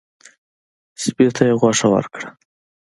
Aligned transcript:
سپي 1.03 1.25
ته 1.35 1.43
یې 1.47 1.53
غوښه 1.59 1.87
ورکړه. 1.93 2.27